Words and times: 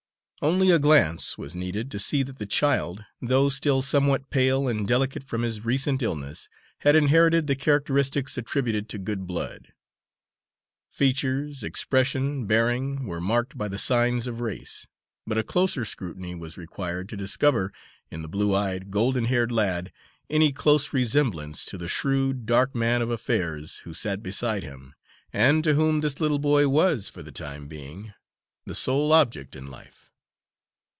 Only 0.43 0.71
a 0.71 0.79
glance 0.79 1.37
was 1.37 1.55
needed 1.55 1.91
to 1.91 1.99
see 1.99 2.23
that 2.23 2.39
the 2.39 2.47
child, 2.47 3.05
though 3.21 3.47
still 3.47 3.83
somewhat 3.83 4.31
pale 4.31 4.67
and 4.67 4.87
delicate 4.87 5.23
from 5.23 5.43
his 5.43 5.63
recent 5.63 6.01
illness, 6.01 6.49
had 6.79 6.95
inherited 6.95 7.45
the 7.45 7.53
characteristics 7.55 8.39
attributed 8.39 8.89
to 8.89 8.97
good 8.97 9.27
blood. 9.27 9.71
Features, 10.89 11.61
expression, 11.61 12.47
bearing, 12.47 13.05
were 13.05 13.21
marked 13.21 13.55
by 13.55 13.67
the 13.67 13.77
signs 13.77 14.25
of 14.25 14.39
race; 14.39 14.87
but 15.27 15.37
a 15.37 15.43
closer 15.43 15.85
scrutiny 15.85 16.33
was 16.33 16.57
required 16.57 17.07
to 17.09 17.15
discover, 17.15 17.71
in 18.09 18.23
the 18.23 18.27
blue 18.27 18.55
eyed, 18.55 18.89
golden 18.89 19.25
haired 19.25 19.51
lad, 19.51 19.91
any 20.27 20.51
close 20.51 20.91
resemblance 20.91 21.63
to 21.65 21.77
the 21.77 21.87
shrewd, 21.87 22.47
dark 22.47 22.73
man 22.73 23.03
of 23.03 23.11
affairs 23.11 23.81
who 23.83 23.93
sat 23.93 24.23
beside 24.23 24.63
him, 24.63 24.95
and 25.31 25.63
to 25.63 25.75
whom 25.75 26.01
this 26.01 26.19
little 26.19 26.39
boy 26.39 26.67
was, 26.67 27.07
for 27.09 27.21
the 27.21 27.31
time 27.31 27.67
being, 27.67 28.15
the 28.65 28.73
sole 28.73 29.13
object 29.13 29.55
in 29.55 29.69
life. 29.69 30.07